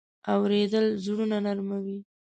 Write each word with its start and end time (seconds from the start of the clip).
اورېدل 0.33 0.85
زړونه 1.03 1.37
نرمه 1.45 1.77
وي. 1.85 1.97